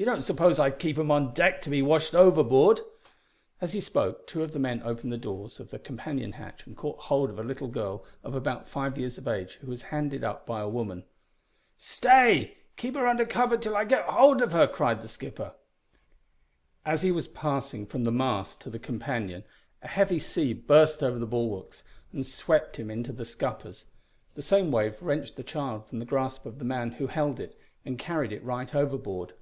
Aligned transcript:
You 0.00 0.04
don't 0.04 0.22
suppose 0.22 0.60
I'd 0.60 0.78
keep 0.78 0.96
'em 0.96 1.10
on 1.10 1.34
deck 1.34 1.60
to 1.62 1.68
be 1.70 1.82
washed 1.82 2.14
overboard?" 2.14 2.82
As 3.60 3.72
he 3.72 3.80
spoke 3.80 4.28
two 4.28 4.44
of 4.44 4.52
the 4.52 4.60
men 4.60 4.80
opened 4.84 5.12
the 5.12 5.16
doors 5.18 5.58
of 5.58 5.70
the 5.70 5.78
companion 5.80 6.34
hatch, 6.34 6.64
and 6.68 6.76
caught 6.76 7.00
hold 7.00 7.30
of 7.30 7.38
a 7.40 7.42
little 7.42 7.66
girl 7.66 8.04
of 8.22 8.32
about 8.36 8.68
five 8.68 8.96
years 8.96 9.18
of 9.18 9.26
age, 9.26 9.54
who 9.54 9.66
was 9.66 9.82
handed 9.90 10.22
up 10.22 10.46
by 10.46 10.60
a 10.60 10.68
woman. 10.68 11.02
"Stay! 11.78 12.58
keep 12.76 12.94
her 12.94 13.08
under 13.08 13.26
cover 13.26 13.56
till 13.56 13.74
I 13.76 13.84
get 13.84 14.04
hold 14.04 14.40
of 14.40 14.52
her," 14.52 14.68
cried 14.68 15.02
the 15.02 15.08
skipper. 15.08 15.54
As 16.86 17.02
he 17.02 17.10
was 17.10 17.26
passing 17.26 17.84
from 17.84 18.04
the 18.04 18.12
mast 18.12 18.60
to 18.60 18.70
the 18.70 18.78
companion 18.78 19.42
a 19.82 19.88
heavy 19.88 20.20
sea 20.20 20.52
burst 20.52 21.02
over 21.02 21.18
the 21.18 21.26
bulwarks, 21.26 21.82
and 22.12 22.24
swept 22.24 22.76
him 22.76 22.88
into 22.88 23.12
the 23.12 23.24
scuppers. 23.24 23.86
The 24.36 24.42
same 24.42 24.70
wave 24.70 25.02
wrenched 25.02 25.34
the 25.34 25.42
child 25.42 25.88
from 25.88 25.98
the 25.98 26.06
grasp 26.06 26.46
of 26.46 26.60
the 26.60 26.64
man 26.64 26.92
who 26.92 27.08
held 27.08 27.40
it 27.40 27.58
and 27.84 27.98
carried 27.98 28.30
it 28.30 28.44
right 28.44 28.72
overboard. 28.72 29.32